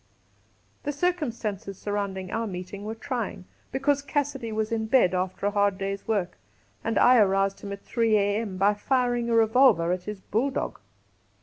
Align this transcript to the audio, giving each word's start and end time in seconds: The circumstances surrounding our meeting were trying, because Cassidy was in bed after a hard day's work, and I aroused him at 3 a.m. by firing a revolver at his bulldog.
The 0.81 0.91
circumstances 0.93 1.77
surrounding 1.77 2.31
our 2.31 2.47
meeting 2.47 2.85
were 2.85 2.95
trying, 2.95 3.45
because 3.71 4.01
Cassidy 4.01 4.51
was 4.51 4.71
in 4.71 4.87
bed 4.87 5.13
after 5.13 5.45
a 5.45 5.51
hard 5.51 5.77
day's 5.77 6.07
work, 6.07 6.39
and 6.83 6.97
I 6.97 7.17
aroused 7.19 7.59
him 7.61 7.71
at 7.71 7.83
3 7.83 8.17
a.m. 8.17 8.57
by 8.57 8.73
firing 8.73 9.29
a 9.29 9.35
revolver 9.35 9.91
at 9.91 10.05
his 10.05 10.19
bulldog. 10.21 10.79